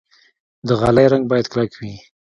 [0.67, 1.93] د غالۍ رنګ باید کلک وي.